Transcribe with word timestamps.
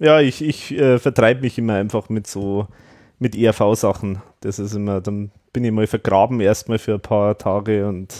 Ja, 0.00 0.20
ich, 0.20 0.42
ich 0.42 0.72
äh, 0.72 0.98
vertreibe 0.98 1.42
mich 1.42 1.58
immer 1.58 1.74
einfach 1.74 2.08
mit 2.08 2.26
so, 2.26 2.66
mit 3.18 3.36
ERV-Sachen. 3.36 4.20
Das 4.40 4.58
ist 4.58 4.74
immer, 4.74 5.00
dann 5.00 5.30
bin 5.52 5.64
ich 5.64 5.72
mal 5.72 5.86
vergraben 5.86 6.40
erstmal 6.40 6.78
für 6.78 6.94
ein 6.94 7.00
paar 7.00 7.38
Tage 7.38 7.86
und. 7.86 8.12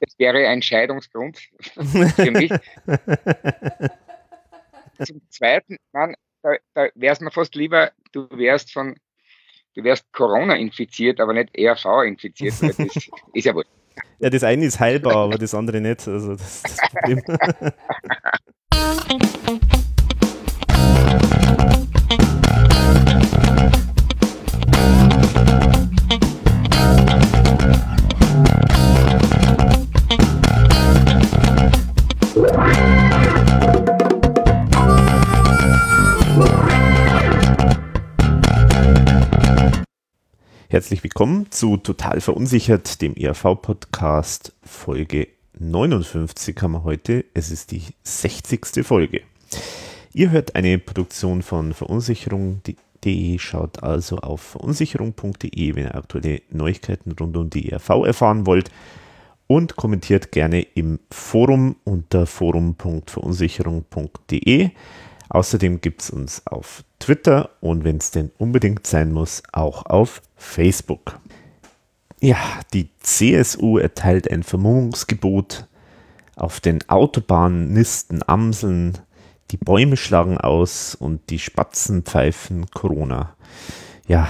Das 0.00 0.18
wäre 0.18 0.46
ein 0.48 0.60
Scheidungsgrund 0.62 1.38
für 2.16 2.30
mich. 2.30 2.52
Zum 5.04 5.22
Zweiten, 5.30 5.78
man, 5.92 6.14
da, 6.42 6.56
da 6.74 6.88
wäre 6.94 7.12
es 7.12 7.20
mir 7.20 7.30
fast 7.30 7.54
lieber, 7.54 7.92
du 8.12 8.28
wärst 8.30 8.72
von, 8.72 8.96
du 9.74 9.84
wärst 9.84 10.12
Corona 10.12 10.56
infiziert, 10.56 11.20
aber 11.20 11.32
nicht 11.32 11.56
ERV 11.56 12.04
infiziert. 12.04 12.54
das 12.60 12.78
ist 13.32 13.44
ja 13.44 13.54
wohl. 13.54 13.64
Ja, 14.18 14.28
das 14.30 14.44
eine 14.44 14.64
ist 14.64 14.80
heilbar, 14.80 15.16
aber 15.16 15.38
das 15.38 15.54
andere 15.54 15.80
nicht. 15.80 16.06
Also 16.06 16.32
das 16.32 16.64
ist 16.64 16.80
das 16.80 16.90
Problem. 16.90 17.22
Herzlich 40.82 41.04
willkommen 41.04 41.46
zu 41.52 41.76
Total 41.76 42.20
Verunsichert, 42.20 43.02
dem 43.02 43.14
ERV-Podcast 43.14 44.52
Folge 44.64 45.28
59 45.56 46.60
haben 46.60 46.72
wir 46.72 46.82
heute. 46.82 47.24
Es 47.34 47.52
ist 47.52 47.70
die 47.70 47.82
60. 48.02 48.84
Folge. 48.84 49.20
Ihr 50.12 50.32
hört 50.32 50.56
eine 50.56 50.80
Produktion 50.80 51.42
von 51.42 51.72
verunsicherung.de, 51.72 53.38
schaut 53.38 53.84
also 53.84 54.18
auf 54.18 54.40
verunsicherung.de, 54.40 55.76
wenn 55.76 55.84
ihr 55.84 55.94
aktuelle 55.94 56.42
Neuigkeiten 56.50 57.12
rund 57.12 57.36
um 57.36 57.48
die 57.48 57.70
ERV 57.70 57.88
erfahren 58.04 58.44
wollt 58.44 58.68
und 59.46 59.76
kommentiert 59.76 60.32
gerne 60.32 60.62
im 60.62 60.98
Forum 61.12 61.76
unter 61.84 62.26
forum.verunsicherung.de. 62.26 64.70
Außerdem 65.32 65.80
gibt 65.80 66.02
es 66.02 66.10
uns 66.10 66.46
auf 66.46 66.84
Twitter 66.98 67.48
und 67.62 67.84
wenn 67.84 67.96
es 67.96 68.10
denn 68.10 68.30
unbedingt 68.36 68.86
sein 68.86 69.12
muss, 69.12 69.42
auch 69.50 69.86
auf 69.86 70.20
Facebook. 70.36 71.18
Ja, 72.20 72.36
die 72.74 72.90
CSU 73.00 73.78
erteilt 73.78 74.30
ein 74.30 74.42
Vermummungsgebot. 74.42 75.68
Auf 76.36 76.60
den 76.60 76.86
Autobahnen 76.90 77.72
nisten 77.72 78.20
Amseln, 78.26 78.98
die 79.52 79.56
Bäume 79.56 79.96
schlagen 79.96 80.36
aus 80.36 80.94
und 80.94 81.30
die 81.30 81.38
Spatzen 81.38 82.02
pfeifen 82.02 82.70
Corona. 82.70 83.34
Ja, 84.06 84.28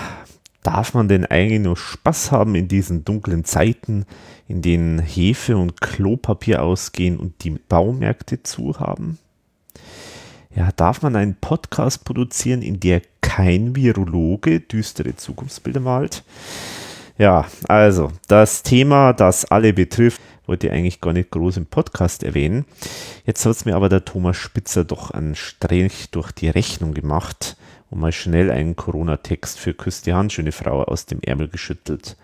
darf 0.63 0.95
man 0.95 1.09
denn 1.09 1.27
eigentlich 1.27 1.63
nur 1.63 1.77
Spaß 1.77 2.31
haben 2.31 2.55
in 2.55 2.69
diesen 2.69 3.05
dunklen 3.05 3.45
Zeiten, 3.45 4.07
in 4.47 4.63
denen 4.63 5.01
Hefe 5.01 5.57
und 5.57 5.81
Klopapier 5.81 6.63
ausgehen 6.63 7.19
und 7.19 7.43
die 7.43 7.51
Baumärkte 7.51 8.45
zu 8.45 8.79
haben? 8.79 9.19
Ja, 10.55 10.71
darf 10.73 11.03
man 11.03 11.17
einen 11.17 11.37
Podcast 11.37 12.05
produzieren, 12.05 12.63
in 12.63 12.81
der 12.81 13.03
kein 13.21 13.75
Virologe 13.75 14.61
düstere 14.61 15.17
Zukunftsbilder 15.17 15.81
malt? 15.81 16.25
Ja, 17.19 17.47
also 17.69 18.11
das 18.29 18.63
Thema, 18.63 19.13
das 19.13 19.45
alle 19.45 19.73
betrifft, 19.73 20.21
wollte 20.47 20.67
ich 20.67 20.73
eigentlich 20.73 21.01
gar 21.01 21.13
nicht 21.13 21.31
groß 21.31 21.57
im 21.59 21.67
Podcast 21.67 22.23
erwähnen. 22.23 22.65
Jetzt 23.25 23.45
hat 23.47 23.53
es 23.53 23.65
mir 23.65 23.77
aber 23.77 23.89
der 23.89 24.05
Thomas 24.05 24.37
Spitzer 24.37 24.85
doch 24.85 25.11
einen 25.11 25.35
Strich 25.35 26.11
durch 26.11 26.33
die 26.33 26.49
Rechnung 26.49 26.95
gemacht 26.95 27.57
und 27.91 28.01
mal 28.01 28.13
schnell 28.13 28.51
einen 28.51 28.77
Corona-Text 28.77 29.59
für 29.59 29.73
Küss 29.73 30.03
die 30.03 30.15
Hand, 30.15 30.33
schöne 30.33 30.53
Frau, 30.53 30.83
aus 30.83 31.07
dem 31.07 31.21
Ärmel 31.23 31.49
geschüttelt. 31.49 32.17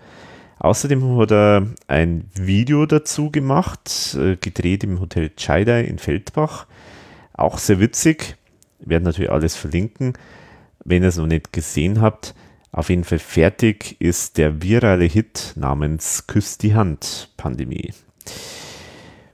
Außerdem 0.58 1.16
hat 1.18 1.30
er 1.30 1.66
ein 1.86 2.28
Video 2.34 2.84
dazu 2.84 3.30
gemacht, 3.30 4.16
äh, 4.18 4.36
gedreht 4.36 4.82
im 4.82 5.00
Hotel 5.00 5.30
Chaidai 5.36 5.82
in 5.84 5.98
Feldbach 5.98 6.66
auch 7.38 7.58
sehr 7.58 7.80
witzig. 7.80 8.36
Wir 8.78 8.90
werden 8.90 9.04
natürlich 9.04 9.30
alles 9.30 9.56
verlinken. 9.56 10.14
Wenn 10.84 11.02
ihr 11.02 11.08
es 11.08 11.16
noch 11.16 11.26
nicht 11.26 11.52
gesehen 11.52 12.00
habt, 12.00 12.34
auf 12.72 12.90
jeden 12.90 13.04
Fall 13.04 13.18
fertig 13.18 13.96
ist 14.00 14.38
der 14.38 14.62
virale 14.62 15.04
Hit 15.04 15.54
namens 15.56 16.26
Küss 16.26 16.58
die 16.58 16.74
Hand 16.74 17.30
Pandemie. 17.36 17.92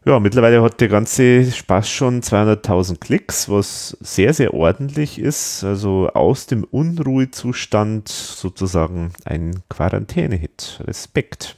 Ja, 0.07 0.21
mittlerweile 0.21 0.63
hat 0.63 0.83
der 0.83 0.89
ganze 0.89 1.51
Spaß 1.51 1.89
schon 1.89 2.21
200.000 2.21 2.99
Klicks, 3.01 3.49
was 3.49 3.97
sehr, 4.01 4.35
sehr 4.35 4.53
ordentlich 4.53 5.19
ist. 5.19 5.65
Also 5.65 6.11
aus 6.13 6.47
dem 6.47 6.65
Unruhezustand 6.65 8.09
sozusagen 8.09 9.13
ein 9.25 9.63
Quarantäne-Hit. 9.71 10.83
Respekt. 10.85 11.57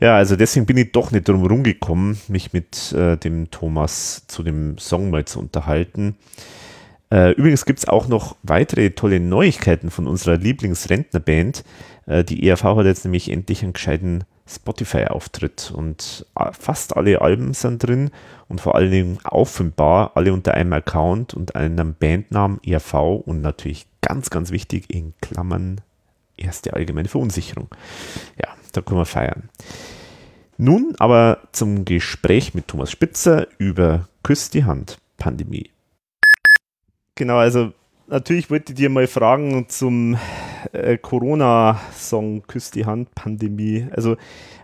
Ja, 0.00 0.16
also 0.16 0.36
deswegen 0.36 0.66
bin 0.66 0.76
ich 0.76 0.92
doch 0.92 1.10
nicht 1.10 1.28
drum 1.28 1.44
rumgekommen, 1.44 2.18
mich 2.28 2.52
mit 2.52 2.92
äh, 2.92 3.16
dem 3.16 3.50
Thomas 3.50 4.26
zu 4.28 4.42
dem 4.44 4.78
Song 4.78 5.10
mal 5.10 5.24
zu 5.24 5.40
unterhalten. 5.40 6.16
Äh, 7.10 7.32
übrigens 7.32 7.64
gibt 7.64 7.80
es 7.80 7.88
auch 7.88 8.06
noch 8.06 8.36
weitere 8.42 8.90
tolle 8.90 9.18
Neuigkeiten 9.18 9.90
von 9.90 10.06
unserer 10.06 10.36
Lieblingsrentnerband. 10.36 11.64
Äh, 12.06 12.22
die 12.22 12.46
ERV 12.46 12.62
hat 12.62 12.86
jetzt 12.86 13.04
nämlich 13.04 13.30
endlich 13.30 13.62
einen 13.62 13.72
gescheiten 13.72 14.24
Spotify-Auftritt 14.46 15.72
und 15.74 16.26
äh, 16.38 16.52
fast 16.52 16.96
alle 16.96 17.20
Alben 17.20 17.52
sind 17.54 17.82
drin 17.82 18.10
und 18.48 18.60
vor 18.60 18.76
allen 18.76 18.90
Dingen 18.90 19.18
offenbar 19.24 20.12
alle 20.14 20.32
unter 20.32 20.54
einem 20.54 20.72
Account 20.74 21.34
und 21.34 21.56
einem 21.56 21.94
Bandnamen 21.98 22.60
ERV 22.64 22.94
und 23.24 23.40
natürlich 23.40 23.86
ganz, 24.00 24.30
ganz 24.30 24.50
wichtig 24.50 24.84
in 24.88 25.14
Klammern 25.20 25.80
erste 26.36 26.72
allgemeine 26.74 27.08
Verunsicherung. 27.08 27.68
Ja, 28.40 28.48
da 28.72 28.80
können 28.80 29.00
wir 29.00 29.04
feiern. 29.04 29.48
Nun 30.56 30.94
aber 30.98 31.38
zum 31.52 31.84
Gespräch 31.84 32.52
mit 32.54 32.68
Thomas 32.68 32.90
Spitzer 32.90 33.46
über 33.58 34.08
Küss 34.24 34.50
die 34.50 34.64
Hand 34.64 34.98
Pandemie. 35.16 35.70
Genau, 37.14 37.36
also 37.36 37.72
natürlich 38.08 38.50
wollte 38.50 38.72
ich 38.72 38.76
dir 38.76 38.90
mal 38.90 39.06
fragen 39.06 39.68
zum 39.68 40.18
äh, 40.72 40.98
Corona-Song 40.98 42.46
Küss 42.46 42.70
die 42.70 42.86
Hand 42.86 43.14
Pandemie. 43.14 43.86
Also 43.92 44.16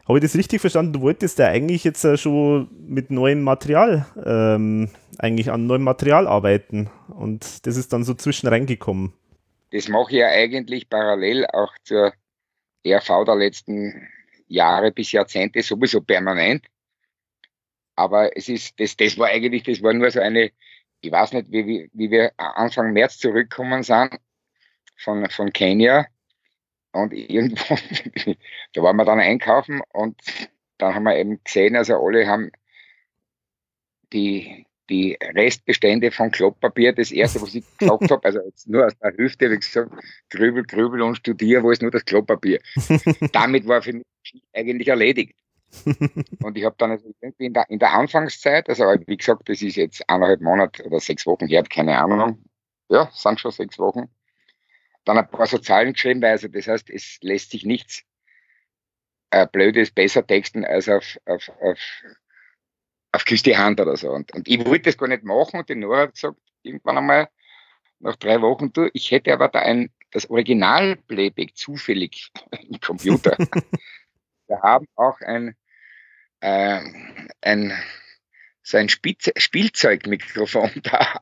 habe 0.07 0.19
ich 0.19 0.23
das 0.25 0.37
richtig 0.37 0.61
verstanden? 0.61 0.95
Du 0.95 1.01
wolltest 1.01 1.39
ja 1.39 1.47
eigentlich 1.47 1.85
jetzt 1.85 2.05
äh, 2.05 2.17
schon 2.17 2.69
mit 2.87 3.11
neuem 3.11 3.43
Material, 3.43 4.07
ähm, 4.25 4.91
eigentlich 5.19 5.51
an 5.51 5.67
neuem 5.67 5.83
Material 5.83 6.27
arbeiten 6.27 6.91
und 7.09 7.67
das 7.67 7.77
ist 7.77 7.93
dann 7.93 8.05
so 8.05 8.15
zwischen 8.15 8.49
reingekommen. 8.49 9.13
Das 9.71 9.89
mache 9.89 10.11
ich 10.11 10.19
ja 10.19 10.29
eigentlich 10.29 10.89
parallel 10.89 11.47
auch 11.47 11.73
zur 11.85 12.13
RV 12.87 13.25
der 13.25 13.37
letzten 13.37 14.09
Jahre 14.49 14.93
bis 14.93 15.13
Jahrzehnte 15.13 15.63
sowieso 15.63 16.01
permanent. 16.01 16.67
Aber 17.97 18.37
es 18.37 18.49
ist, 18.49 18.79
das, 18.81 18.97
das 18.97 19.17
war 19.19 19.29
eigentlich, 19.29 19.63
das 19.63 19.83
war 19.83 19.93
nur 19.93 20.11
so 20.11 20.21
eine, 20.21 20.51
ich 21.01 21.13
weiß 21.13 21.33
nicht, 21.33 21.51
wie, 21.51 21.91
wie, 21.93 22.11
wir 22.11 22.33
Anfang 22.37 22.93
März 22.93 23.19
zurückgekommen 23.19 23.83
sind 23.83 24.19
von, 24.97 25.29
von 25.31 25.53
Kenia. 25.53 26.07
Und 26.93 27.13
irgendwo, 27.13 27.77
da 28.73 28.83
waren 28.83 28.97
wir 28.97 29.05
dann 29.05 29.21
einkaufen 29.21 29.81
und 29.93 30.21
dann 30.79 30.95
haben 30.95 31.05
wir 31.05 31.17
eben 31.17 31.43
gesehen, 31.43 31.77
also 31.77 31.97
alle 31.97 32.27
haben 32.27 32.51
die, 34.13 34.67
die 34.91 35.17
Restbestände 35.35 36.11
von 36.11 36.31
Klopapier, 36.31 36.93
das 36.93 37.11
erste, 37.11 37.41
was 37.41 37.55
ich 37.55 37.65
gesagt 37.79 38.11
habe, 38.11 38.25
also 38.25 38.41
jetzt 38.45 38.69
nur 38.69 38.87
aus 38.87 38.97
der 38.99 39.17
Hüfte, 39.17 39.51
wie 39.51 39.57
gesagt, 39.57 39.91
grübel, 40.31 40.65
grübel 40.65 41.03
und 41.03 41.17
studiere, 41.17 41.63
wo 41.63 41.71
ist 41.71 41.83
nur 41.83 41.91
das 41.91 42.05
Klopapier. 42.05 42.61
Damit 43.33 43.67
war 43.67 43.83
für 43.83 43.95
mich 43.95 44.05
eigentlich 44.53 44.89
erledigt. 44.89 45.35
und 46.43 46.57
ich 46.57 46.65
habe 46.65 46.77
dann 46.79 46.93
also 46.93 47.13
irgendwie 47.21 47.47
in 47.47 47.53
der, 47.53 47.69
in 47.69 47.79
der 47.79 47.93
Anfangszeit, 47.95 48.69
also 48.69 48.85
wie 49.07 49.17
gesagt, 49.17 49.49
das 49.49 49.61
ist 49.61 49.77
jetzt 49.77 50.09
eineinhalb 50.09 50.41
Monate 50.41 50.85
oder 50.85 51.01
sechs 51.01 51.27
Wochen 51.27 51.49
her, 51.49 51.65
keine 51.65 51.99
Ahnung, 51.99 52.45
ja, 52.89 53.11
sind 53.13 53.41
schon 53.41 53.51
sechs 53.51 53.79
Wochen, 53.79 54.09
dann 55.05 55.19
ein 55.19 55.29
paar 55.29 55.47
so 55.47 55.59
Zahlen 55.59 55.95
geschrieben, 55.95 56.23
weil 56.23 56.33
also 56.33 56.49
das 56.49 56.69
heißt, 56.69 56.91
es 56.91 57.19
lässt 57.23 57.51
sich 57.51 57.65
nichts 57.65 58.05
äh, 59.31 59.47
Blödes 59.51 59.91
besser 59.91 60.25
texten 60.25 60.65
als 60.65 60.89
auf, 60.89 61.19
auf, 61.27 61.49
auf 61.61 61.79
auf 63.15 63.25
Küss 63.25 63.43
die 63.43 63.57
Hand 63.57 63.81
oder 63.81 63.97
so. 63.97 64.11
Und, 64.11 64.33
und 64.35 64.49
ich 64.49 64.65
wollte 64.67 64.91
das 64.91 64.99
gar 64.99 65.09
nicht 65.09 65.23
machen 65.23 65.61
und 65.61 65.69
die 65.69 65.77
Nora 65.77 66.03
hat 66.03 66.15
gesagt, 66.15 66.37
irgendwann 66.63 66.99
einmal 66.99 67.29
nach 68.01 68.17
drei 68.17 68.41
Wochen, 68.43 68.73
du, 68.73 68.91
ich 68.93 69.11
hätte 69.11 69.33
aber 69.33 69.49
da 69.49 69.61
ein, 69.61 69.91
das 70.11 70.29
Original-Playback 70.29 71.57
zufällig 71.57 72.33
im 72.69 72.81
Computer. 72.81 73.37
Wir 74.47 74.61
haben 74.61 74.87
auch 74.97 75.21
ein, 75.21 75.57
äh, 76.41 76.81
ein 77.41 77.73
so 78.63 78.79
ein 78.79 78.89
Spielzeugmikrofon 78.89 80.71
da. 80.83 81.21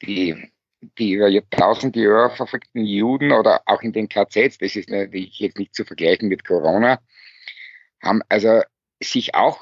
die, 0.02 0.52
die 0.98 1.14
über 1.14 1.30
tausende 1.50 2.02
Jahre 2.02 2.36
verfolgten 2.36 2.84
Juden 2.86 3.32
oder 3.32 3.62
auch 3.66 3.82
in 3.82 3.94
den 3.94 4.10
KZs, 4.10 4.58
das 4.58 4.76
ist 4.76 4.90
natürlich 4.90 5.40
jetzt 5.40 5.58
nicht 5.58 5.76
zu 5.76 5.86
vergleichen 5.86 6.30
mit 6.30 6.46
Corona, 6.46 7.00
haben 8.02 8.22
also 8.30 8.62
sich 9.02 9.36
auch 9.36 9.62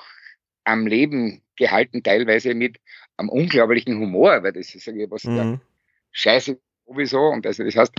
am 0.63 0.87
Leben 0.87 1.43
gehalten, 1.55 2.03
teilweise 2.03 2.53
mit 2.53 2.79
einem 3.17 3.29
unglaublichen 3.29 3.99
Humor, 3.99 4.43
weil 4.43 4.53
das 4.53 4.75
ist 4.75 4.85
ja 4.85 4.93
was 5.09 5.23
mhm. 5.23 5.59
scheiße 6.11 6.59
sowieso. 6.85 7.29
Und 7.29 7.45
also 7.45 7.63
das 7.63 7.75
heißt, 7.75 7.93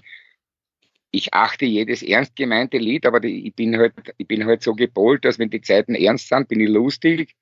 ich 1.11 1.33
achte 1.33 1.65
jedes 1.65 2.03
ernst 2.03 2.37
gemeinte 2.37 2.79
Lied, 2.79 3.07
aber 3.07 3.21
die, 3.21 3.47
ich 3.47 3.55
bin 3.55 3.77
halt, 3.79 3.95
ich 4.17 4.27
bin 4.27 4.45
halt 4.45 4.63
so 4.63 4.75
gepolt, 4.75 5.25
dass 5.25 5.39
wenn 5.39 5.51
die 5.51 5.61
Zeiten 5.61 5.95
ernst 5.95 6.29
sind, 6.29 6.49
bin 6.49 6.61
ich 6.61 6.69
lustig. 6.69 7.35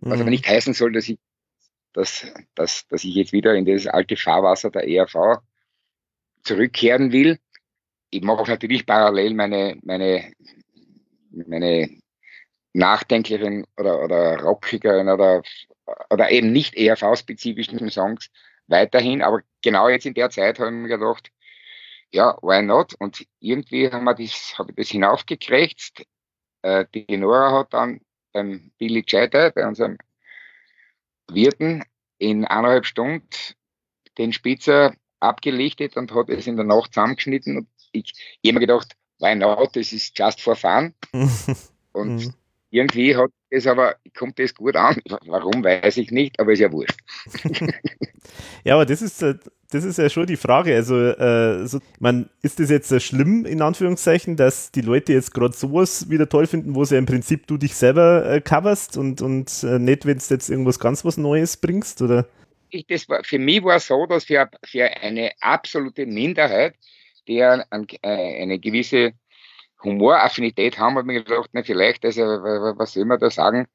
Mhm. 0.00 0.10
Was 0.10 0.20
aber 0.20 0.30
nicht 0.30 0.46
heißen 0.46 0.74
soll, 0.74 0.92
dass 0.92 1.08
ich, 1.08 1.18
dass, 1.92 2.32
dass, 2.54 2.86
dass 2.88 3.04
ich 3.04 3.14
jetzt 3.14 3.32
wieder 3.32 3.54
in 3.54 3.64
das 3.64 3.86
alte 3.86 4.16
Fahrwasser 4.16 4.70
der 4.70 4.88
ERV 4.88 5.40
zurückkehren 6.42 7.12
will. 7.12 7.38
Ich 8.10 8.22
mache 8.22 8.50
natürlich 8.50 8.84
parallel 8.86 9.34
meine, 9.34 9.78
meine, 9.82 10.32
meine 11.30 11.88
nachdenklicheren 12.72 13.64
oder, 13.76 14.02
oder 14.02 14.40
rockigeren 14.40 15.08
oder, 15.08 15.42
oder 16.10 16.30
eben 16.30 16.52
nicht 16.52 16.74
ERV-spezifischen 16.74 17.90
Songs 17.90 18.30
weiterhin. 18.66 19.22
Aber 19.22 19.42
genau 19.62 19.88
jetzt 19.88 20.06
in 20.06 20.14
der 20.14 20.30
Zeit 20.30 20.58
habe 20.58 20.70
ich 20.70 20.76
mir 20.76 20.88
gedacht, 20.88 21.30
ja, 22.12 22.36
why 22.42 22.62
not? 22.62 22.94
Und 22.98 23.26
irgendwie 23.40 23.90
haben 23.90 24.04
wir 24.04 24.14
das, 24.14 24.58
habe 24.58 24.70
ich 24.70 24.76
das 24.76 24.88
hinaufgekriegt. 24.88 26.04
Äh, 26.62 26.84
die 26.94 27.16
Nora 27.16 27.52
hat 27.52 27.72
dann 27.72 28.00
beim 28.32 28.70
Billy 28.78 29.02
Cheiter, 29.02 29.50
bei 29.50 29.66
unserem 29.66 29.98
Wirten, 31.30 31.82
in 32.18 32.44
eineinhalb 32.44 32.86
Stunden 32.86 33.28
den 34.18 34.32
Spitzer 34.32 34.94
abgelichtet 35.20 35.96
und 35.96 36.14
hat 36.14 36.28
es 36.28 36.46
in 36.46 36.56
der 36.56 36.66
Nacht 36.66 36.94
zusammengeschnitten. 36.94 37.58
Und 37.58 37.68
ich, 37.92 38.12
ich 38.42 38.50
habe 38.50 38.60
mir 38.60 38.66
gedacht, 38.66 38.94
why 39.18 39.34
not? 39.34 39.74
Das 39.74 39.92
ist 39.92 40.16
just 40.18 40.40
for 40.40 40.54
fun. 40.54 40.94
und 41.92 42.16
mhm. 42.16 42.34
irgendwie 42.70 43.16
hat 43.16 43.30
es 43.50 43.66
aber, 43.66 43.96
kommt 44.16 44.38
das 44.38 44.54
gut 44.54 44.76
an. 44.76 45.00
Warum, 45.26 45.64
weiß 45.64 45.96
ich 45.96 46.10
nicht, 46.10 46.38
aber 46.38 46.52
ist 46.52 46.60
ja 46.60 46.70
wurscht. 46.70 47.00
ja, 48.64 48.74
aber 48.74 48.86
das 48.86 49.02
ist, 49.02 49.22
äh, 49.22 49.34
das 49.72 49.84
ist 49.84 49.98
ja 49.98 50.08
schon 50.08 50.26
die 50.26 50.36
Frage. 50.36 50.74
Also, 50.74 50.96
äh, 50.96 51.66
so, 51.66 51.80
man, 51.98 52.28
ist 52.42 52.60
das 52.60 52.70
jetzt 52.70 53.00
schlimm, 53.02 53.46
in 53.46 53.62
Anführungszeichen, 53.62 54.36
dass 54.36 54.70
die 54.70 54.82
Leute 54.82 55.12
jetzt 55.12 55.32
gerade 55.32 55.54
sowas 55.54 56.10
wieder 56.10 56.28
toll 56.28 56.46
finden, 56.46 56.74
wo 56.74 56.84
sie 56.84 56.96
im 56.96 57.06
Prinzip 57.06 57.46
du 57.46 57.56
dich 57.56 57.74
selber 57.74 58.24
äh, 58.30 58.40
coverst 58.40 58.96
und, 58.96 59.22
und 59.22 59.62
äh, 59.62 59.78
nicht, 59.78 60.04
wenn 60.06 60.18
du 60.18 60.24
jetzt 60.28 60.50
irgendwas 60.50 60.78
ganz 60.78 61.04
was 61.04 61.16
Neues 61.16 61.56
bringst? 61.56 62.02
Oder? 62.02 62.26
Ich, 62.70 62.86
das 62.86 63.08
war, 63.08 63.24
für 63.24 63.38
mich 63.38 63.64
war 63.64 63.76
es 63.76 63.86
so, 63.86 64.06
dass 64.06 64.24
für, 64.24 64.48
für 64.64 64.84
eine 64.84 65.32
absolute 65.40 66.06
Minderheit, 66.06 66.74
die 67.26 67.42
ein, 67.42 67.62
äh, 68.02 68.42
eine 68.42 68.58
gewisse 68.58 69.12
Humoraffinität 69.82 70.78
haben, 70.78 70.96
habe 70.96 71.00
ich 71.00 71.06
mir 71.18 71.24
gedacht, 71.24 71.50
na, 71.52 71.62
vielleicht, 71.62 72.04
also, 72.04 72.22
was 72.22 72.92
soll 72.92 73.04
man 73.04 73.18
da 73.18 73.30
sagen? 73.30 73.66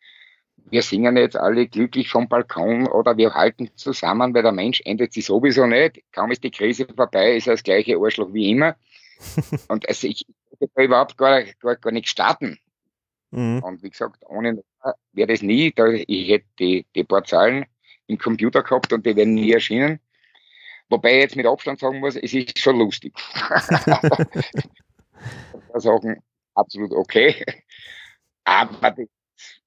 Wir 0.70 0.82
singen 0.82 1.18
jetzt 1.18 1.38
alle 1.38 1.68
glücklich 1.68 2.10
vom 2.10 2.28
Balkon 2.28 2.88
oder 2.88 3.16
wir 3.18 3.34
halten 3.34 3.70
zusammen, 3.76 4.34
weil 4.34 4.44
der 4.44 4.52
Mensch 4.52 4.82
endet 4.86 5.14
sich 5.14 5.26
sowieso 5.26 5.66
nicht. 5.66 6.02
Kaum 6.12 6.32
ist 6.32 6.44
die 6.44 6.52
Krise 6.52 6.88
vorbei, 6.96 7.36
ist 7.36 7.48
er 7.48 7.54
das 7.54 7.64
gleiche 7.64 7.98
Arschloch 7.98 8.34
wie 8.34 8.52
immer. 8.52 8.76
und 9.70 9.88
also 9.88 10.08
ich 10.08 10.26
würde 10.60 10.84
überhaupt 10.84 11.18
gar, 11.18 11.44
gar, 11.60 11.76
gar 11.78 11.92
nicht 11.92 12.10
starten. 12.10 12.60
Mhm. 13.32 13.64
Und 13.64 13.84
wie 13.84 13.90
gesagt, 13.90 14.24
ohne 14.28 14.64
wäre 15.14 15.28
das 15.28 15.42
nie, 15.42 15.72
da, 15.72 15.88
ich 15.88 16.30
hätte 16.30 16.46
die, 16.60 16.86
die 16.96 17.04
paar 17.04 17.24
Zahlen 17.24 17.66
im 18.08 18.18
Computer 18.18 18.64
gehabt 18.64 18.92
und 18.94 19.06
die 19.06 19.16
wären 19.16 19.34
nie 19.34 19.52
erschienen. 19.52 20.00
Wobei 20.90 21.16
ich 21.16 21.22
jetzt 21.22 21.36
mit 21.36 21.46
Abstand 21.46 21.80
sagen 21.80 22.00
muss, 22.00 22.16
es 22.16 22.34
ist 22.34 22.60
schon 22.60 22.78
lustig. 22.78 23.14
Sachen 25.76 26.22
absolut 26.54 26.92
okay. 26.92 27.44
Aber 28.44 28.92
die 28.92 29.10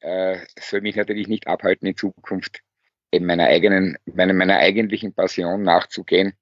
äh, 0.00 0.38
soll 0.58 0.80
mich 0.80 0.96
natürlich 0.96 1.28
nicht 1.28 1.46
abhalten, 1.46 1.86
in 1.86 1.96
Zukunft 1.96 2.62
eben 3.12 3.26
meiner 3.26 3.46
eigenen, 3.46 3.96
meiner, 4.06 4.32
meiner 4.32 4.58
eigentlichen 4.58 5.12
Passion 5.12 5.62
nachzugehen 5.62 6.34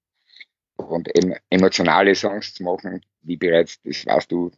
und 0.75 1.09
eben 1.17 1.35
emotionale 1.49 2.15
Songs 2.15 2.53
zu 2.53 2.63
machen, 2.63 3.03
wie 3.21 3.37
bereits, 3.37 3.81
das 3.83 4.05
weißt 4.05 4.31
du, 4.31 4.51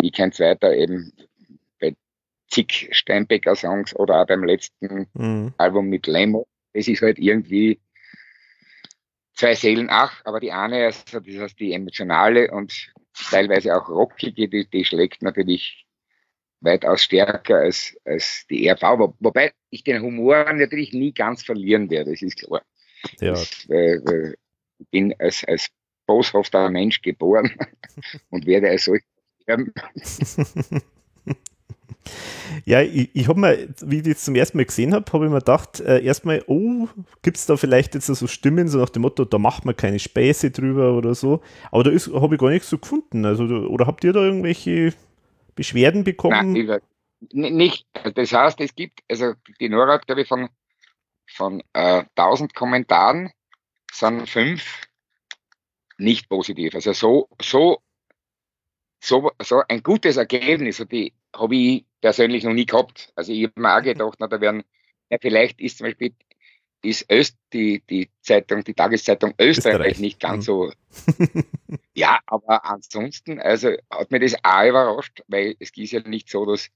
wie 0.00 0.10
kein 0.10 0.32
zweiter, 0.32 0.74
eben 0.74 1.12
bei 1.80 1.94
zig 2.48 2.88
Steinbecker 2.92 3.56
Songs 3.56 3.94
oder 3.96 4.22
auch 4.22 4.26
beim 4.26 4.44
letzten 4.44 5.08
mhm. 5.14 5.54
Album 5.58 5.88
mit 5.88 6.06
Lemo. 6.06 6.46
Das 6.72 6.88
ist 6.88 7.02
halt 7.02 7.18
irgendwie 7.18 7.80
zwei 9.34 9.54
Seelen, 9.54 9.88
ach, 9.90 10.22
aber 10.24 10.40
die 10.40 10.52
eine, 10.52 10.86
also 10.86 11.20
das 11.20 11.36
heißt 11.36 11.60
die 11.60 11.72
emotionale 11.72 12.50
und 12.50 12.92
teilweise 13.30 13.76
auch 13.76 13.88
rockige, 13.88 14.48
die, 14.48 14.66
die 14.68 14.84
schlägt 14.84 15.22
natürlich 15.22 15.85
weitaus 16.66 17.02
stärker 17.02 17.60
als, 17.60 17.96
als 18.04 18.46
die 18.50 18.66
ERV, 18.66 19.14
wobei 19.20 19.52
ich 19.70 19.84
den 19.84 20.02
Humor 20.02 20.52
natürlich 20.52 20.92
nie 20.92 21.12
ganz 21.12 21.42
verlieren 21.42 21.88
werde, 21.88 22.10
das 22.10 22.20
ist 22.20 22.38
klar. 22.38 22.62
Ja. 23.20 23.30
Das, 23.30 23.66
äh, 23.70 24.34
ich 24.78 24.88
bin 24.90 25.14
als, 25.18 25.42
als 25.44 25.68
boshafter 26.06 26.68
Mensch 26.68 27.00
geboren 27.00 27.50
und 28.30 28.46
werde 28.46 28.68
als 28.68 28.84
solch 28.84 29.02
sterben. 29.42 29.72
Ja, 32.64 32.82
ich, 32.82 33.10
ich 33.14 33.28
habe 33.28 33.40
mir, 33.40 33.68
wie 33.84 33.98
ich 33.98 34.02
das 34.02 34.24
zum 34.24 34.34
ersten 34.34 34.58
Mal 34.58 34.64
gesehen 34.64 34.94
habe, 34.94 35.12
habe 35.12 35.26
ich 35.26 35.30
mir 35.30 35.38
gedacht, 35.38 35.80
äh, 35.80 36.02
erstmal, 36.02 36.42
oh, 36.46 36.88
gibt 37.22 37.36
es 37.36 37.46
da 37.46 37.56
vielleicht 37.56 37.94
jetzt 37.94 38.06
so 38.06 38.26
Stimmen, 38.26 38.68
so 38.68 38.78
nach 38.78 38.90
dem 38.90 39.02
Motto, 39.02 39.24
da 39.24 39.38
macht 39.38 39.64
man 39.64 39.76
keine 39.76 39.98
Späße 39.98 40.50
drüber 40.50 40.96
oder 40.96 41.14
so. 41.14 41.40
Aber 41.70 41.84
da 41.84 41.90
habe 41.90 42.34
ich 42.34 42.40
gar 42.40 42.50
nichts 42.50 42.70
so 42.70 42.78
gefunden. 42.78 43.24
Also, 43.24 43.44
oder 43.44 43.86
habt 43.86 44.04
ihr 44.04 44.12
da 44.12 44.20
irgendwelche 44.20 44.92
Beschwerden 45.56 46.04
bekommen? 46.04 46.52
Nein, 46.52 47.56
nicht. 47.56 47.86
Das 48.14 48.32
heißt, 48.32 48.60
es 48.60 48.74
gibt, 48.74 49.00
also 49.08 49.32
die 49.58 49.68
Nora 49.68 49.94
hat, 49.94 50.06
glaube 50.06 50.22
ich, 50.22 50.28
von, 50.28 50.48
von 51.26 51.62
äh, 51.72 52.04
1000 52.14 52.54
Kommentaren 52.54 53.32
sind 53.90 54.28
fünf 54.28 54.82
nicht 55.98 56.28
positiv. 56.28 56.74
Also 56.74 56.92
so, 56.92 57.28
so, 57.40 57.82
so, 59.02 59.30
so 59.42 59.62
ein 59.68 59.82
gutes 59.82 60.18
Ergebnis, 60.18 60.78
habe 60.78 61.56
ich 61.56 61.84
persönlich 62.00 62.44
noch 62.44 62.52
nie 62.52 62.66
gehabt. 62.66 63.12
Also 63.16 63.32
ich 63.32 63.44
habe 63.44 63.60
mir 63.60 63.76
auch 63.76 63.82
gedacht, 63.82 64.16
na, 64.18 64.26
da 64.26 64.40
werden, 64.40 64.64
ja, 65.08 65.18
vielleicht 65.20 65.60
ist 65.60 65.78
zum 65.78 65.86
Beispiel 65.86 66.14
ist 66.86 67.10
Öst, 67.10 67.36
die, 67.52 67.82
die 67.88 68.08
Zeitung, 68.22 68.64
die 68.64 68.74
Tageszeitung 68.74 69.34
Österreich, 69.38 69.74
Österreich. 69.74 69.98
nicht 69.98 70.20
ganz 70.20 70.46
so. 70.46 70.72
ja, 71.94 72.18
aber 72.26 72.64
ansonsten, 72.64 73.40
also 73.40 73.70
hat 73.90 74.10
mir 74.10 74.20
das 74.20 74.34
auch 74.42 74.68
überrascht, 74.68 75.22
weil 75.28 75.56
es 75.58 75.70
ist 75.76 75.92
ja 75.92 76.00
nicht 76.00 76.28
so, 76.28 76.46
dass, 76.46 76.68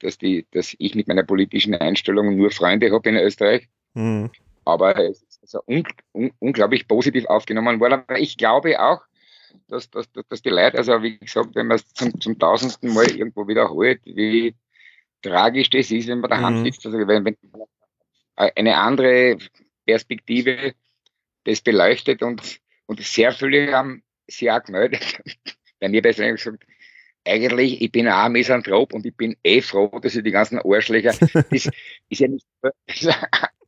dass, 0.00 0.18
die, 0.18 0.46
dass 0.50 0.74
ich 0.78 0.94
mit 0.94 1.08
meiner 1.08 1.22
politischen 1.22 1.74
Einstellung 1.74 2.36
nur 2.36 2.50
Freunde 2.50 2.90
habe 2.92 3.08
in 3.08 3.16
Österreich. 3.16 3.68
Mhm. 3.94 4.30
Aber 4.64 4.98
es 4.98 5.22
ist 5.22 5.40
also 5.42 5.62
un, 5.66 5.84
un, 6.12 6.32
unglaublich 6.38 6.88
positiv 6.88 7.26
aufgenommen 7.26 7.80
worden. 7.80 8.04
Aber 8.06 8.18
ich 8.18 8.36
glaube 8.36 8.80
auch, 8.82 9.02
dass, 9.68 9.90
dass, 9.90 10.10
dass 10.28 10.42
die 10.42 10.50
Leute, 10.50 10.78
also 10.78 11.02
wie 11.02 11.18
gesagt, 11.18 11.54
wenn 11.54 11.68
man 11.68 11.76
es 11.76 11.92
zum, 11.92 12.20
zum 12.20 12.38
tausendsten 12.38 12.92
Mal 12.92 13.10
irgendwo 13.10 13.46
wiederholt, 13.46 14.00
wie 14.04 14.54
tragisch 15.22 15.70
das 15.70 15.90
ist, 15.90 16.08
wenn 16.08 16.20
man 16.20 16.30
da 16.30 16.50
mhm. 16.50 16.64
sitzt. 16.64 16.84
Also 16.86 16.98
wenn, 16.98 17.24
wenn 17.24 17.36
eine 18.36 18.76
andere 18.76 19.38
Perspektive 19.86 20.74
das 21.44 21.60
beleuchtet 21.60 22.22
und, 22.22 22.60
und 22.86 23.00
sehr 23.00 23.32
viele 23.32 23.72
haben 23.72 24.02
sich 24.26 24.50
auch 24.50 24.62
gemeldet. 24.62 25.20
Bei 25.80 25.88
mir 25.88 26.02
persönlich 26.02 26.42
gesagt, 26.42 26.64
eigentlich, 27.26 27.80
ich 27.80 27.92
bin 27.92 28.08
auch 28.08 28.24
ein 28.24 28.32
Misanthrop 28.32 28.92
und 28.92 29.06
ich 29.06 29.16
bin 29.16 29.36
eh 29.42 29.60
froh, 29.60 29.98
dass 30.00 30.14
ich 30.14 30.22
die 30.22 30.30
ganzen 30.30 30.58
Arschlöcher, 30.58 31.10
das 31.10 31.44
ist 31.50 32.20
ja 32.20 32.28
nicht 32.28 32.46
das 32.62 33.16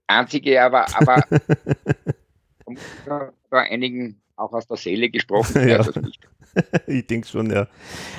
einzige, 0.06 0.62
aber, 0.62 0.86
aber 0.96 1.24
bei 3.50 3.70
einigen 3.70 4.20
auch 4.36 4.52
aus 4.52 4.66
der 4.66 4.76
Seele 4.76 5.08
gesprochen. 5.08 5.68
Ja. 5.68 5.86
ich 6.86 7.06
denke 7.06 7.26
schon, 7.26 7.50
ja. 7.50 7.66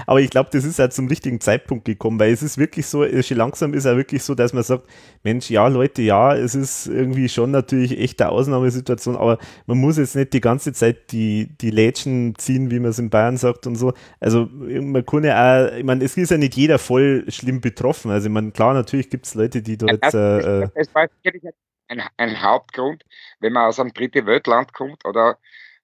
Aber 0.06 0.22
ich 0.22 0.30
glaube, 0.30 0.50
das 0.52 0.64
ist 0.64 0.80
halt 0.80 0.94
zum 0.94 1.08
richtigen 1.08 1.40
Zeitpunkt 1.42 1.86
gekommen, 1.86 2.20
weil 2.20 2.32
es 2.32 2.44
ist 2.44 2.58
wirklich 2.58 2.86
so, 2.86 3.06
schon 3.22 3.38
langsam 3.38 3.74
ist 3.74 3.86
ja 3.86 3.96
wirklich 3.98 4.24
so, 4.24 4.36
dass 4.36 4.54
man 4.54 4.64
sagt, 4.64 4.88
Mensch, 5.24 5.50
ja, 5.50 5.68
Leute, 5.68 6.02
ja, 6.02 6.36
es 6.36 6.56
ist 6.56 6.88
irgendwie 6.88 7.30
schon 7.30 7.52
natürlich 7.52 8.00
echt 8.00 8.22
eine 8.22 8.32
Ausnahmesituation, 8.32 9.16
aber 9.16 9.38
man 9.66 9.78
muss 9.78 9.98
jetzt 9.98 10.16
nicht 10.16 10.34
die 10.34 10.42
ganze 10.42 10.74
Zeit 10.74 11.12
die, 11.12 11.50
die 11.60 11.72
Lädchen 11.72 12.36
ziehen, 12.38 12.72
wie 12.72 12.80
man 12.80 12.92
es 12.92 13.00
in 13.00 13.10
Bayern 13.10 13.38
sagt 13.38 13.68
und 13.68 13.76
so. 13.76 13.94
Also 14.20 14.48
man 14.52 15.06
kann 15.06 15.24
ja 15.24 15.68
auch, 15.68 15.74
ich 15.74 15.84
meine, 15.84 16.04
es 16.04 16.16
ist 16.18 16.32
ja 16.32 16.38
nicht 16.38 16.56
jeder 16.56 16.80
voll 16.80 17.26
schlimm 17.30 17.62
betroffen. 17.62 18.12
Also 18.12 18.28
ich 18.28 18.34
meine, 18.34 18.52
klar, 18.52 18.74
natürlich 18.74 19.10
gibt 19.10 19.26
es 19.26 19.36
Leute, 19.36 19.62
die 19.62 19.78
dort. 19.78 19.92
Ja, 19.92 19.98
das, 19.98 20.14
äh, 20.14 20.62
das, 20.62 20.74
das 20.74 20.96
war 20.96 21.08
sicherlich 21.24 21.44
ein, 21.88 22.02
ein 22.18 22.42
Hauptgrund, 22.42 23.04
wenn 23.40 23.54
man 23.54 23.66
aus 23.68 23.80
einem 23.80 23.94
dritten 23.94 24.26
Weltland 24.26 24.74
kommt 24.74 25.06
oder 25.06 25.38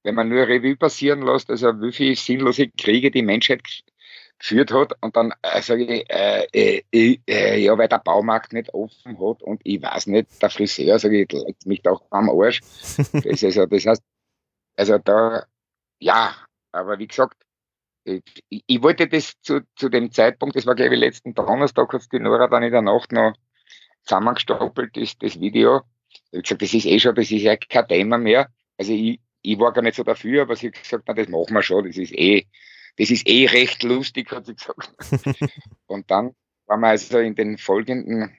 wenn 0.04 0.16
man 0.16 0.30
nur 0.30 0.48
Revue 0.48 0.76
passieren 0.76 1.22
lässt, 1.22 1.50
also 1.50 1.82
wie 1.82 1.92
viele 1.92 2.16
sinnlose 2.16 2.70
Kriege 2.70 3.10
die 3.10 3.22
Menschheit 3.22 3.62
geführt 4.38 4.72
hat 4.72 4.94
und 5.02 5.16
dann 5.16 5.34
äh, 5.42 5.62
sage 5.62 5.86
ich, 5.86 6.10
äh, 6.10 6.84
äh, 6.92 7.20
äh, 7.28 7.60
ja, 7.60 7.78
weil 7.78 7.88
der 7.88 8.00
Baumarkt 8.00 8.52
nicht 8.54 8.74
offen 8.74 9.18
hat 9.20 9.42
und 9.42 9.62
ich 9.64 9.82
weiß 9.82 10.08
nicht, 10.08 10.42
der 10.42 10.50
Friseur, 10.50 11.00
sage 11.00 11.22
ich, 11.22 11.32
legt 11.32 11.66
mich 11.66 11.82
doch 11.82 12.04
am 12.12 12.30
Arsch. 12.30 12.60
Das, 13.24 13.44
also, 13.44 13.66
das 13.66 13.86
heißt, 13.86 14.04
also 14.76 14.98
da, 14.98 15.46
ja, 16.00 16.36
aber 16.72 17.00
wie 17.00 17.08
gesagt, 17.08 17.42
ich, 18.04 18.22
ich 18.50 18.84
wollte 18.84 19.08
das 19.08 19.40
zu, 19.42 19.62
zu 19.76 19.88
dem 19.88 20.12
Zeitpunkt, 20.12 20.56
das 20.56 20.66
war 20.66 20.76
glaube 20.76 20.96
ich 20.96 21.00
letzten 21.00 21.34
Donnerstag, 21.34 21.94
hat 21.94 22.12
die 22.12 22.20
Nora 22.20 22.48
dann 22.48 22.64
in 22.64 22.72
der 22.72 22.82
Nacht 22.82 23.14
noch 23.14 23.34
zusammengestapelt, 24.04 24.98
das, 24.98 25.18
das 25.18 25.40
Video. 25.40 25.82
Ich 26.32 26.40
habe 26.40 26.42
gesagt, 26.42 26.62
das 26.62 26.74
ist 26.74 26.86
eh 26.86 27.00
schon, 27.00 27.16
das 27.16 27.32
ist 27.32 27.44
ja 27.44 27.56
kein 27.56 27.88
Thema 27.88 28.18
mehr. 28.18 28.50
Also 28.78 28.92
ich, 28.92 29.22
ich 29.44 29.60
war 29.60 29.74
gar 29.74 29.82
nicht 29.82 29.96
so 29.96 30.04
dafür, 30.04 30.44
aber 30.44 30.56
sie 30.56 30.68
hat 30.68 30.82
gesagt, 30.82 31.04
na, 31.08 31.14
das 31.14 31.28
machen 31.28 31.54
wir 31.54 31.62
schon, 31.62 31.86
das 31.86 31.98
ist 31.98 32.14
eh, 32.14 32.48
das 32.98 33.12
ist 33.12 33.28
eh 33.28 33.46
recht 33.46 33.84
lustig, 33.84 34.32
hat 34.32 34.46
sie 34.46 34.56
gesagt. 34.56 34.94
und 35.88 36.10
dann 36.10 36.36
waren 36.66 36.80
wir 36.80 36.88
also 36.88 37.20
in 37.20 37.36
den 37.36 37.58
folgenden 37.58 38.38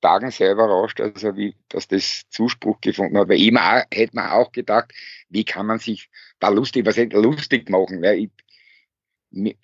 Tagen 0.00 0.30
sehr 0.30 0.52
überrascht, 0.52 1.00
also 1.00 1.36
wie, 1.36 1.56
dass 1.68 1.88
das 1.88 2.22
Zuspruch 2.28 2.80
gefunden 2.80 3.18
hat. 3.18 3.28
Weil 3.28 3.40
immer 3.40 3.84
hätte 3.92 4.14
man 4.14 4.30
auch 4.30 4.52
gedacht, 4.52 4.92
wie 5.28 5.44
kann 5.44 5.66
man 5.66 5.80
sich 5.80 6.08
da 6.38 6.48
lustig, 6.48 6.86
was 6.86 6.96
hätte 6.96 7.18
lustig 7.18 7.68
machen? 7.68 8.00
Weil 8.02 8.18
ich, 8.18 8.30
mir, 9.30 9.54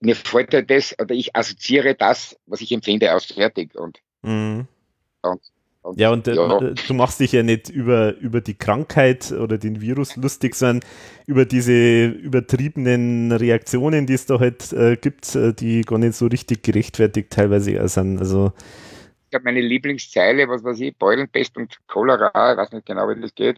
mir 0.00 0.16
fällt 0.16 0.52
halt 0.52 0.70
das, 0.70 0.94
oder 1.00 1.14
ich 1.14 1.34
assoziiere 1.34 1.94
das, 1.94 2.38
was 2.46 2.60
ich 2.60 2.72
empfinde, 2.72 3.14
aus 3.14 3.24
fertig. 3.26 3.74
Und, 3.76 4.00
mhm. 4.22 4.66
und 5.22 5.51
ja, 5.96 6.10
und 6.10 6.28
äh, 6.28 6.34
ja. 6.34 6.58
du 6.58 6.94
machst 6.94 7.18
dich 7.18 7.32
ja 7.32 7.42
nicht 7.42 7.68
über, 7.68 8.16
über 8.18 8.40
die 8.40 8.54
Krankheit 8.54 9.32
oder 9.32 9.58
den 9.58 9.80
Virus 9.80 10.16
lustig, 10.16 10.54
sondern 10.54 10.88
über 11.26 11.44
diese 11.44 12.06
übertriebenen 12.06 13.32
Reaktionen, 13.32 14.06
die 14.06 14.14
es 14.14 14.26
da 14.26 14.38
halt 14.38 14.72
äh, 14.72 14.96
gibt, 14.96 15.34
äh, 15.34 15.52
die 15.52 15.82
gar 15.82 15.98
nicht 15.98 16.14
so 16.14 16.26
richtig 16.26 16.62
gerechtfertigt 16.62 17.30
teilweise 17.30 17.88
sind. 17.88 18.18
Also, 18.18 18.52
ich 19.28 19.34
habe 19.34 19.44
meine 19.44 19.60
Lieblingszeile, 19.60 20.48
was 20.48 20.62
weiß 20.62 20.78
ich, 20.80 20.96
Beulenpest 20.96 21.56
und 21.56 21.76
Cholera, 21.88 22.52
ich 22.52 22.58
weiß 22.58 22.72
nicht 22.72 22.86
genau, 22.86 23.08
wie 23.08 23.20
das 23.20 23.34
geht. 23.34 23.56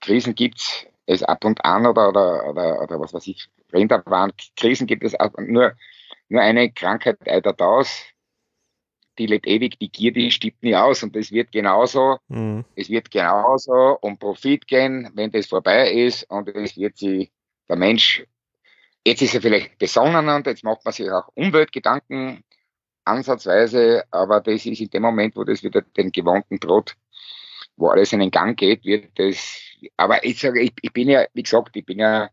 Krisen 0.00 0.34
gibt 0.34 0.86
es 1.06 1.22
ab 1.22 1.44
und 1.44 1.64
an 1.64 1.86
oder, 1.86 2.08
oder, 2.08 2.48
oder, 2.48 2.82
oder 2.82 3.00
was 3.00 3.14
weiß 3.14 3.26
ich, 3.28 3.48
Rinderwahn, 3.72 4.32
Krisen 4.56 4.86
gibt 4.86 5.04
es 5.04 5.14
ab, 5.14 5.34
nur, 5.38 5.72
nur 6.28 6.42
eine 6.42 6.70
Krankheit 6.70 7.16
eitert 7.26 7.62
aus 7.62 8.02
die 9.18 9.26
lebt 9.26 9.46
ewig, 9.46 9.78
die 9.78 9.90
Gier, 9.90 10.12
die 10.12 10.30
stirbt 10.30 10.62
nie 10.62 10.74
aus. 10.74 11.02
Und 11.02 11.14
es 11.16 11.32
wird 11.32 11.52
genauso, 11.52 12.18
mhm. 12.28 12.64
es 12.76 12.88
wird 12.88 13.10
genauso 13.10 13.98
um 14.00 14.18
Profit 14.18 14.66
gehen, 14.66 15.10
wenn 15.14 15.30
das 15.30 15.46
vorbei 15.46 15.92
ist. 15.92 16.24
Und 16.30 16.48
es 16.48 16.76
wird 16.76 16.96
sich 16.96 17.30
der 17.68 17.76
Mensch, 17.76 18.24
jetzt 19.04 19.22
ist 19.22 19.34
er 19.34 19.42
vielleicht 19.42 19.78
besonnen 19.78 20.28
und 20.28 20.46
jetzt 20.46 20.64
macht 20.64 20.84
man 20.84 20.92
sich 20.92 21.10
auch 21.10 21.28
Umweltgedanken 21.34 22.44
ansatzweise, 23.04 24.04
aber 24.10 24.40
das 24.40 24.66
ist 24.66 24.80
in 24.80 24.90
dem 24.90 25.02
Moment, 25.02 25.36
wo 25.36 25.44
das 25.44 25.62
wieder 25.62 25.82
den 25.82 26.12
gewohnten 26.12 26.58
Brot, 26.58 26.96
wo 27.76 27.88
alles 27.88 28.12
in 28.12 28.20
den 28.20 28.30
Gang 28.30 28.56
geht, 28.58 28.84
wird 28.84 29.18
das, 29.18 29.60
aber 29.96 30.24
ich 30.24 30.38
sage, 30.38 30.60
ich, 30.60 30.72
ich 30.82 30.92
bin 30.92 31.08
ja, 31.08 31.26
wie 31.34 31.42
gesagt, 31.42 31.74
ich 31.76 31.84
bin 31.84 31.98
ja, 31.98 32.30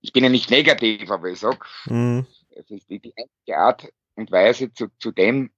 ich 0.00 0.12
bin 0.12 0.24
ja 0.24 0.30
nicht 0.30 0.50
negativ, 0.50 1.10
aber 1.10 1.28
ich 1.28 1.38
sag, 1.38 1.66
mhm. 1.86 2.26
es 2.50 2.70
ist 2.70 2.88
die 2.88 3.12
einzige 3.16 3.58
Art, 3.58 3.92
und 4.14 4.30
Weise 4.30 4.72
zu, 4.72 4.88
zu 4.98 5.10
dem, 5.12 5.50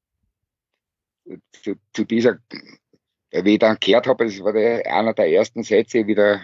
zu, 1.52 1.74
zu 1.92 2.04
dieser, 2.04 2.38
wie 3.32 3.54
ich 3.54 3.58
dann 3.58 3.78
gehört 3.80 4.06
habe, 4.06 4.24
das 4.24 4.42
war 4.42 4.52
der, 4.52 4.86
einer 4.86 5.14
der 5.14 5.30
ersten 5.30 5.62
Sätze, 5.62 6.06
wie 6.06 6.14
der, 6.14 6.42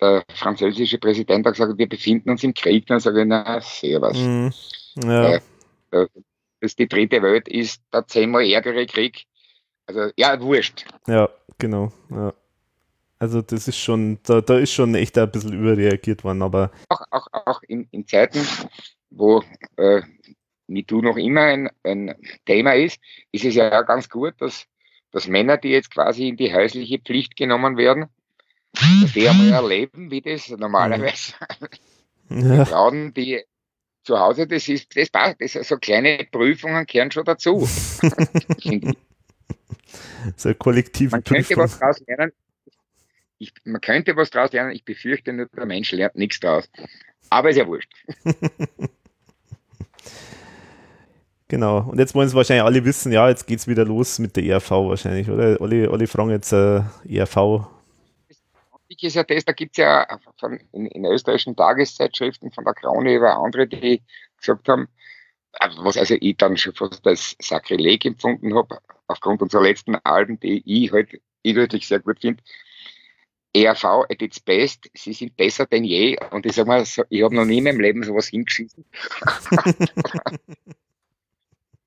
der 0.00 0.24
französische 0.34 0.98
Präsident 0.98 1.46
hat 1.46 1.54
gesagt, 1.54 1.78
wir 1.78 1.88
befinden 1.88 2.30
uns 2.30 2.44
im 2.44 2.54
Krieg, 2.54 2.86
dann 2.86 3.00
sage 3.00 3.22
ich, 3.22 3.26
na, 3.26 3.60
sehr 3.60 4.00
was. 4.00 4.18
Mm, 4.18 4.48
ja. 5.08 5.40
äh, 5.90 6.06
dass 6.60 6.76
die 6.76 6.88
dritte 6.88 7.22
Welt 7.22 7.48
ist 7.48 7.82
der 7.92 8.06
zehnmal 8.06 8.46
ärgere 8.46 8.86
Krieg. 8.86 9.26
Also, 9.86 10.10
ja, 10.16 10.40
wurscht. 10.40 10.86
Ja, 11.06 11.28
genau. 11.58 11.92
Ja. 12.10 12.34
Also 13.18 13.40
das 13.40 13.66
ist 13.66 13.78
schon, 13.78 14.18
da, 14.24 14.40
da 14.40 14.58
ist 14.58 14.72
schon 14.72 14.94
echt 14.94 15.16
ein 15.16 15.30
bisschen 15.30 15.52
überreagiert 15.52 16.22
worden, 16.24 16.42
aber. 16.42 16.70
Auch, 16.88 17.00
auch, 17.10 17.26
auch 17.32 17.62
in, 17.62 17.88
in 17.90 18.06
Zeiten, 18.06 18.46
wo 19.10 19.42
äh, 19.76 20.02
MeToo 20.66 21.00
noch 21.00 21.16
immer 21.16 21.42
ein, 21.42 21.70
ein 21.84 22.14
Thema 22.44 22.74
ist, 22.74 23.00
ist 23.32 23.44
es 23.44 23.54
ja 23.54 23.82
ganz 23.82 24.08
gut, 24.08 24.34
dass, 24.38 24.66
dass 25.12 25.28
Männer, 25.28 25.56
die 25.56 25.70
jetzt 25.70 25.90
quasi 25.90 26.28
in 26.28 26.36
die 26.36 26.52
häusliche 26.52 26.98
Pflicht 26.98 27.36
genommen 27.36 27.76
werden, 27.76 28.06
dass 28.72 29.12
die 29.12 29.28
einmal 29.28 29.52
erleben, 29.52 30.10
wie 30.10 30.20
das 30.20 30.48
normalerweise 30.48 31.34
ja. 32.30 32.64
Frauen, 32.64 33.14
die 33.14 33.42
zu 34.02 34.18
Hause, 34.18 34.46
das 34.46 34.68
ist, 34.68 34.96
das 34.96 35.10
passt, 35.10 35.40
das 35.40 35.56
ist 35.56 35.68
so 35.68 35.76
kleine 35.78 36.26
Prüfungen 36.30 36.86
kehren 36.86 37.10
schon 37.10 37.24
dazu. 37.24 37.60
so 40.36 40.48
eine 40.48 40.54
kollektive 40.54 41.10
man 41.10 41.24
könnte 41.24 41.54
Prüfung. 41.54 41.64
was 41.64 41.78
daraus 41.78 42.00
lernen. 42.06 42.32
Ich, 43.38 43.52
man 43.64 43.80
könnte 43.80 44.16
was 44.16 44.30
daraus 44.30 44.52
lernen, 44.52 44.70
ich 44.72 44.84
befürchte 44.84 45.32
nur, 45.32 45.46
der 45.46 45.66
Mensch 45.66 45.90
lernt 45.92 46.14
nichts 46.14 46.40
daraus. 46.40 46.70
Aber 47.28 47.50
ist 47.50 47.56
ja 47.56 47.66
wurscht. 47.66 47.92
Genau. 51.48 51.78
Und 51.88 51.98
jetzt 51.98 52.14
wollen 52.14 52.28
sie 52.28 52.34
wahrscheinlich 52.34 52.64
alle 52.64 52.84
wissen, 52.84 53.12
ja, 53.12 53.28
jetzt 53.28 53.46
geht 53.46 53.60
es 53.60 53.68
wieder 53.68 53.84
los 53.84 54.18
mit 54.18 54.36
der 54.36 54.44
ERV 54.44 54.70
wahrscheinlich, 54.70 55.30
oder? 55.30 55.60
Alle, 55.60 55.88
alle 55.90 56.06
fragen 56.06 56.30
jetzt 56.30 56.52
äh, 56.52 56.82
ERV. 57.08 57.66
Ist 58.88 59.14
ja 59.14 59.22
das, 59.22 59.44
da 59.44 59.52
gibt 59.52 59.72
es 59.72 59.82
ja 59.82 60.06
von, 60.38 60.58
in, 60.72 60.86
in, 60.86 61.04
österreichischen 61.04 61.54
Tageszeitschriften 61.54 62.50
von 62.50 62.64
der 62.64 62.74
Krone 62.74 63.14
über 63.14 63.36
andere, 63.36 63.66
die 63.66 64.02
gesagt 64.38 64.68
haben, 64.68 64.88
äh, 65.52 65.68
was 65.78 65.96
also 65.96 66.16
ich 66.18 66.36
dann 66.36 66.56
schon 66.56 66.74
fast 66.74 67.06
als 67.06 67.36
Sakrileg 67.40 68.04
empfunden 68.04 68.54
habe, 68.54 68.78
aufgrund 69.06 69.42
unserer 69.42 69.62
letzten 69.62 69.96
Alben, 69.96 70.40
die 70.40 70.62
ich 70.64 70.90
halt 70.92 71.20
inhaltlich 71.42 71.86
sehr 71.86 72.00
gut 72.00 72.20
finde. 72.20 72.42
ERV 73.52 73.84
at 74.10 74.20
its 74.20 74.40
best, 74.40 74.90
sie 74.94 75.12
sind 75.12 75.36
besser 75.36 75.66
denn 75.66 75.84
je. 75.84 76.18
Und 76.30 76.44
ich 76.44 76.54
sag 76.54 76.66
mal, 76.66 76.82
ich 76.82 77.22
habe 77.22 77.34
noch 77.34 77.44
nie 77.44 77.58
in 77.58 77.64
meinem 77.64 77.80
Leben 77.80 78.02
sowas 78.02 78.28
hingeschissen. 78.28 78.84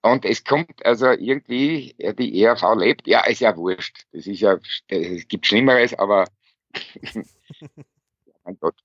Und 0.02 0.24
es 0.26 0.44
kommt 0.44 0.86
also 0.86 1.08
irgendwie, 1.08 1.96
die 2.18 2.42
ERV 2.42 2.76
lebt, 2.78 3.08
ja, 3.08 3.26
ist 3.26 3.42
ja 3.42 3.56
wurscht. 3.58 4.06
Das 4.14 4.28
ist 4.28 4.40
ja, 4.40 4.58
es 4.88 5.28
gibt 5.28 5.46
Schlimmeres, 5.46 5.94
aber 5.94 6.26
mein 8.46 8.58
Gott. 8.60 8.76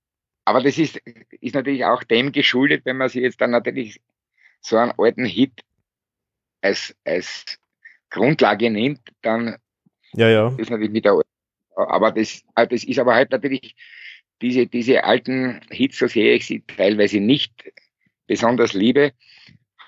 Aber 0.45 0.63
das 0.63 0.77
ist, 0.77 1.01
ist 1.41 1.55
natürlich 1.55 1.85
auch 1.85 2.03
dem 2.03 2.33
geschuldet, 2.33 2.85
wenn 2.85 2.97
man 2.97 3.09
sich 3.09 3.23
jetzt 3.23 3.41
dann 3.41 3.51
natürlich 3.51 4.01
so 4.61 4.77
einen 4.77 4.93
alten 4.99 5.25
Hit 5.25 5.61
als, 6.61 6.97
als 7.05 7.59
Grundlage 8.11 8.71
nimmt, 8.71 9.01
dann 9.23 9.57
ja, 10.13 10.29
ja. 10.29 10.55
ist 10.57 10.71
natürlich 10.71 10.93
mit 10.93 11.05
der, 11.05 11.21
aber 11.77 12.13
das, 12.13 12.43
das 12.55 12.85
ist 12.85 12.99
aber 12.99 13.15
halt 13.15 13.31
natürlich, 13.31 13.77
diese, 14.43 14.67
diese 14.67 15.05
alten 15.05 15.61
Hits, 15.71 15.99
so 15.99 16.07
sehe 16.07 16.35
ich 16.35 16.47
sie 16.47 16.61
teilweise 16.63 17.21
nicht 17.21 17.53
besonders 18.27 18.73
liebe, 18.73 19.13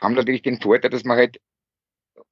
haben 0.00 0.14
natürlich 0.14 0.42
den 0.42 0.60
Vorteil, 0.60 0.90
dass 0.90 1.04
man 1.04 1.16
halt 1.16 1.40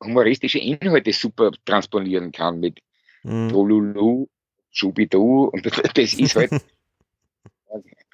humoristische 0.02 0.59
Inhalte 0.59 1.12
super 1.12 1.50
transponieren 1.64 2.33
kann 2.33 2.61
mit 2.61 2.80
mhm. 3.23 3.49
Tolulu, 3.49 4.28
Schubidu 4.71 5.44
und 5.44 5.66
das, 5.66 5.80
das 5.94 6.14
ist 6.14 6.37
halt 6.37 6.50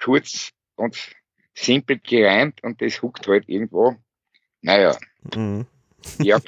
kurz 0.01 0.51
und 0.75 0.97
simpel 1.53 1.99
gereimt 1.99 2.63
und 2.63 2.81
das 2.81 3.01
huckt 3.01 3.27
halt 3.27 3.47
irgendwo. 3.47 3.95
Naja. 4.61 4.97
Mhm. 5.35 5.65
Ja. 6.19 6.39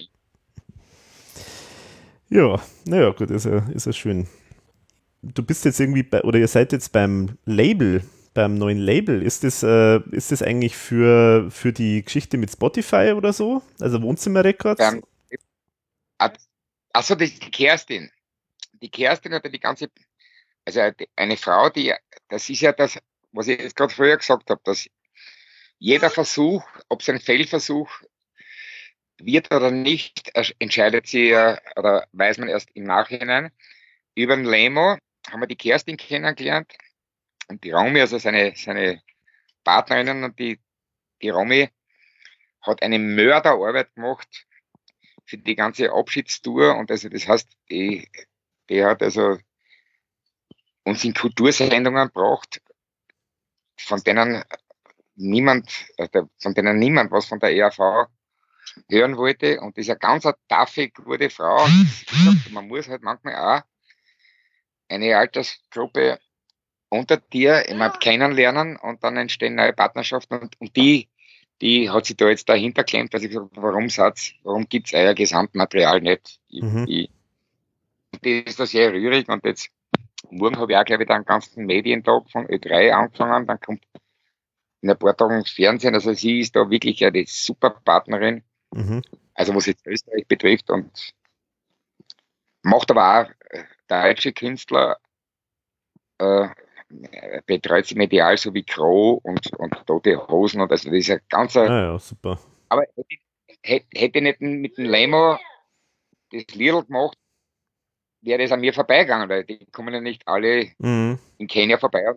ja, 2.29 2.61
naja, 2.85 3.11
gut, 3.11 3.31
ist 3.31 3.45
ja, 3.45 3.69
ist 3.69 3.85
ja 3.85 3.93
schön. 3.93 4.27
Du 5.21 5.43
bist 5.43 5.65
jetzt 5.65 5.79
irgendwie 5.79 6.03
bei, 6.03 6.21
oder 6.23 6.39
ihr 6.39 6.47
seid 6.47 6.71
jetzt 6.73 6.91
beim 6.91 7.37
Label 7.45 8.03
beim 8.33 8.55
neuen 8.55 8.79
Label, 8.79 9.21
ist 9.21 9.43
das, 9.43 9.63
äh, 9.63 9.99
ist 10.11 10.31
das 10.31 10.41
eigentlich 10.41 10.75
für, 10.75 11.49
für 11.51 11.71
die 11.71 12.03
Geschichte 12.03 12.37
mit 12.37 12.51
Spotify 12.51 13.13
oder 13.15 13.33
so? 13.33 13.61
Also 13.79 14.01
Wohnzimmer 14.01 14.43
Records? 14.43 14.81
Ähm, 14.81 15.03
achso, 16.93 17.15
die 17.15 17.29
Kerstin. 17.29 18.11
Die 18.81 18.89
Kerstin 18.89 19.33
hat 19.33 19.43
ja 19.43 19.49
die 19.49 19.59
ganze, 19.59 19.89
also 20.65 20.81
eine 21.15 21.37
Frau, 21.37 21.69
die, 21.69 21.93
das 22.29 22.49
ist 22.49 22.61
ja 22.61 22.71
das, 22.71 22.97
was 23.31 23.47
ich 23.47 23.59
jetzt 23.59 23.75
gerade 23.75 23.93
früher 23.93 24.17
gesagt 24.17 24.49
habe, 24.49 24.61
dass 24.63 24.87
jeder 25.79 26.09
Versuch, 26.09 26.63
ob 26.89 27.01
es 27.01 27.09
ein 27.09 27.19
Fehlversuch 27.19 27.89
wird 29.17 29.53
oder 29.53 29.71
nicht, 29.71 30.31
entscheidet 30.59 31.07
sich 31.07 31.33
oder 31.75 32.07
weiß 32.11 32.37
man 32.39 32.49
erst 32.49 32.69
im 32.73 32.83
Nachhinein. 32.83 33.51
Über 34.15 34.35
den 34.35 34.45
Lemo 34.45 34.97
haben 35.29 35.41
wir 35.41 35.47
die 35.47 35.55
Kerstin 35.55 35.97
kennengelernt 35.97 36.73
und 37.47 37.63
die 37.63 37.71
Romy, 37.71 38.01
also 38.01 38.17
seine, 38.17 38.53
seine 38.55 39.01
Partnerinnen 39.63 40.23
und 40.23 40.39
die, 40.39 40.59
die 41.21 41.29
Romy 41.29 41.69
hat 42.61 42.81
eine 42.81 42.99
Mörderarbeit 42.99 43.93
gemacht 43.95 44.47
für 45.25 45.37
die 45.37 45.55
ganze 45.55 45.91
Abschiedstour 45.91 46.75
und 46.75 46.91
also 46.91 47.09
das 47.09 47.27
heißt, 47.27 47.49
die, 47.69 48.09
die 48.69 48.83
hat 48.83 49.01
also 49.01 49.37
uns 50.83 51.03
in 51.03 51.13
Kultursendungen 51.13 52.07
gebracht, 52.07 52.61
von 53.77 54.01
denen 54.03 54.43
niemand, 55.15 55.87
also 55.97 56.29
von 56.39 56.53
denen 56.53 56.77
niemand 56.79 57.11
was 57.11 57.25
von 57.25 57.39
der 57.39 57.55
ERV 57.55 58.09
hören 58.89 59.17
wollte. 59.17 59.59
Und 59.61 59.77
das 59.77 59.83
ist 59.83 59.89
eine 59.89 59.99
ganz 59.99 60.27
taffe, 60.47 60.89
gute 60.89 61.29
Frau. 61.29 61.65
man 62.51 62.67
muss 62.67 62.87
halt 62.87 63.03
manchmal 63.03 63.35
auch 63.35 63.61
eine 64.89 65.17
Altersgruppe 65.17 66.19
unter 66.93 67.17
dir 67.17 67.67
immer 67.67 67.89
kennenlernen 67.89 68.77
und 68.77 69.03
dann 69.03 69.17
entstehen 69.17 69.55
neue 69.55 69.73
Partnerschaften 69.73 70.39
und, 70.39 70.61
und 70.61 70.75
die, 70.75 71.09
die 71.61 71.89
hat 71.89 72.05
sich 72.05 72.17
da 72.17 72.29
jetzt 72.29 72.47
dahinter 72.47 72.83
klemmt, 72.83 73.13
dass 73.13 73.23
ich 73.23 73.29
gesagt 73.29 73.49
warum 73.55 73.89
Satz, 73.89 74.33
warum 74.43 74.67
gibt's 74.69 74.93
euer 74.93 75.13
Gesamtmaterial 75.13 76.01
nicht? 76.01 76.39
Ich, 76.49 76.61
mhm. 76.61 76.85
ich, 76.87 77.09
das 78.11 78.51
ist 78.51 78.59
da 78.59 78.65
sehr 78.65 78.93
rührig 78.93 79.27
und 79.27 79.43
jetzt 79.43 79.69
morgen 80.29 80.57
habe 80.57 80.71
ich 80.71 80.77
auch, 80.77 80.85
glaube 80.85 81.03
ich, 81.03 81.09
den 81.09 81.25
ganzen 81.25 81.65
Medientag 81.65 82.29
von 82.29 82.47
Ö3 82.47 82.91
angefangen, 82.91 83.47
dann 83.47 83.59
kommt 83.59 83.83
in 84.81 84.89
ein 84.89 84.97
paar 84.97 85.17
Tagen 85.17 85.45
Fernsehen, 85.45 85.95
also 85.95 86.13
sie 86.13 86.39
ist 86.39 86.55
da 86.55 86.69
wirklich 86.69 87.03
eine 87.03 87.23
super 87.25 87.71
Partnerin, 87.71 88.43
mhm. 88.71 89.01
also 89.33 89.55
was 89.55 89.65
jetzt 89.65 89.87
Österreich 89.87 90.27
betrifft 90.27 90.69
und 90.69 91.13
macht 92.61 92.91
aber 92.91 93.21
auch 93.21 93.29
äh, 93.49 93.63
deutsche 93.87 94.33
Künstler, 94.33 94.97
äh, 96.19 96.49
betreut 97.45 97.85
sie 97.85 97.95
medial 97.95 98.37
so 98.37 98.53
wie 98.53 98.63
Crow 98.63 99.19
und, 99.23 99.53
und 99.57 99.73
Tote 99.85 100.27
Hosen 100.27 100.61
und 100.61 100.71
also 100.71 100.89
das 100.89 100.97
ist 100.97 101.07
ja 101.07 101.17
ganz 101.29 101.55
ah, 101.55 101.65
ja, 101.65 101.99
super. 101.99 102.39
Aber 102.69 102.85
hätte, 103.61 103.85
hätte 103.93 104.21
nicht 104.21 104.41
mit 104.41 104.77
dem 104.77 104.85
Lemo 104.85 105.37
das 106.31 106.47
Lidl 106.55 106.83
gemacht, 106.83 107.17
wäre 108.21 108.41
das 108.41 108.51
an 108.51 108.61
mir 108.61 108.73
vorbeigegangen, 108.73 109.29
weil 109.29 109.43
die 109.43 109.65
kommen 109.67 109.93
ja 109.93 110.01
nicht 110.01 110.27
alle 110.27 110.71
mhm. 110.79 111.19
in 111.37 111.47
Kenia 111.47 111.77
vorbei, 111.77 112.13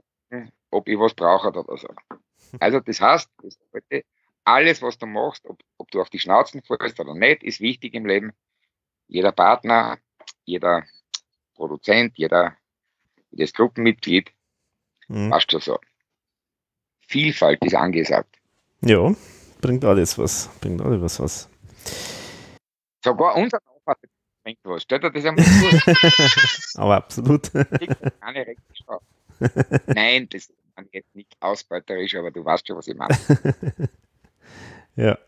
ob 0.71 0.89
ich 0.89 0.99
was 0.99 1.15
brauche 1.15 1.49
oder 1.49 1.77
so. 1.77 1.89
Also 2.61 2.81
das 2.81 3.01
heißt, 3.01 3.31
das 3.43 3.59
alles, 4.47 4.81
was 4.81 4.97
du 4.97 5.07
machst, 5.07 5.45
ob, 5.47 5.59
ob 5.77 5.91
du 5.91 6.01
auf 6.01 6.09
die 6.09 6.21
Schnauzen 6.21 6.63
fällst 6.63 7.01
oder 7.01 7.15
nicht, 7.15 7.43
ist 7.43 7.61
wichtig 7.61 7.95
im 7.95 8.07
Leben. 8.07 8.33
Jeder 9.09 9.33
Partner, 9.33 9.99
jeder 10.45 10.85
Produzent, 11.55 12.17
jeder, 12.17 12.57
jedes 13.31 13.53
Gruppenmitglied, 13.53 14.31
mhm. 15.09 15.31
passt 15.31 15.51
schon 15.51 15.61
so. 15.61 15.79
Vielfalt 17.01 17.65
ist 17.65 17.75
angesagt. 17.75 18.37
Ja, 18.81 19.15
bringt 19.61 19.85
alles 19.85 20.19
was. 20.19 20.51
Bringt 20.61 20.83
alles 20.83 21.21
was. 21.21 21.49
Sogar 23.05 23.37
unser 23.37 23.59
Aufwand 23.67 23.99
bringt 24.43 24.59
was. 24.65 24.83
Stellt 24.83 25.05
dir 25.05 25.11
das 25.11 25.25
einmal 25.25 25.45
vor. 25.45 25.71
Aber 26.83 26.97
absolut. 26.97 27.51
Nein, 29.87 30.29
das 30.31 30.51
jetzt 30.93 31.15
nicht 31.15 31.37
ausbeuterisch, 31.41 32.15
aber 32.17 32.31
du 32.31 32.45
weißt 32.45 32.67
schon, 32.67 32.77
was 32.77 32.87
ich 32.87 32.97
meine. 32.97 33.17
ja. 34.97 35.19